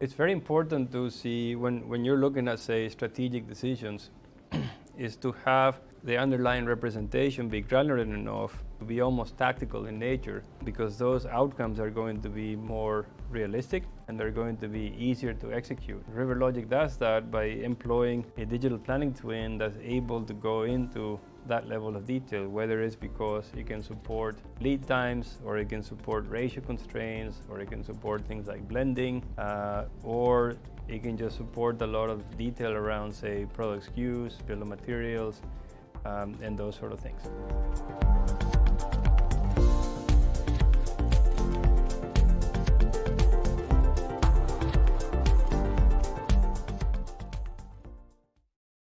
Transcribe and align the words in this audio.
It's 0.00 0.14
very 0.14 0.32
important 0.32 0.90
to 0.92 1.10
see 1.10 1.56
when, 1.56 1.86
when 1.86 2.06
you're 2.06 2.16
looking 2.16 2.48
at, 2.48 2.58
say, 2.58 2.88
strategic 2.88 3.46
decisions, 3.46 4.08
is 4.98 5.14
to 5.16 5.32
have 5.44 5.78
the 6.04 6.16
underlying 6.16 6.64
representation 6.64 7.50
be 7.50 7.60
granular 7.60 7.98
enough 7.98 8.64
to 8.78 8.86
be 8.86 9.02
almost 9.02 9.36
tactical 9.36 9.84
in 9.84 9.98
nature 9.98 10.42
because 10.64 10.96
those 10.96 11.26
outcomes 11.26 11.78
are 11.78 11.90
going 11.90 12.22
to 12.22 12.30
be 12.30 12.56
more 12.56 13.04
realistic 13.28 13.82
and 14.08 14.18
they're 14.18 14.30
going 14.30 14.56
to 14.56 14.68
be 14.68 14.94
easier 14.98 15.34
to 15.34 15.52
execute. 15.52 16.02
RiverLogic 16.16 16.70
does 16.70 16.96
that 16.96 17.30
by 17.30 17.44
employing 17.44 18.24
a 18.38 18.46
digital 18.46 18.78
planning 18.78 19.12
twin 19.12 19.58
that's 19.58 19.76
able 19.82 20.22
to 20.24 20.32
go 20.32 20.62
into 20.62 21.20
that 21.46 21.68
level 21.68 21.96
of 21.96 22.06
detail, 22.06 22.48
whether 22.48 22.82
it's 22.82 22.96
because 22.96 23.50
it 23.56 23.66
can 23.66 23.82
support 23.82 24.38
lead 24.60 24.86
times 24.86 25.38
or 25.44 25.58
it 25.58 25.68
can 25.68 25.82
support 25.82 26.28
ratio 26.28 26.62
constraints 26.62 27.38
or 27.48 27.60
it 27.60 27.70
can 27.70 27.82
support 27.82 28.26
things 28.26 28.46
like 28.46 28.66
blending 28.68 29.22
uh, 29.38 29.84
or 30.02 30.56
it 30.88 31.02
can 31.02 31.16
just 31.16 31.36
support 31.36 31.80
a 31.82 31.86
lot 31.86 32.10
of 32.10 32.36
detail 32.36 32.72
around, 32.72 33.12
say, 33.12 33.46
product 33.52 33.94
SKUs, 33.94 34.44
bill 34.46 34.62
of 34.62 34.68
materials, 34.68 35.40
um, 36.04 36.34
and 36.42 36.58
those 36.58 36.74
sort 36.76 36.92
of 36.92 36.98
things. 36.98 37.22